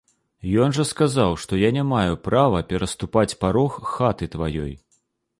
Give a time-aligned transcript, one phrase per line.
[0.61, 4.73] Ён жа сказаў, што я не маю права пераступаць парог хаты тваёй.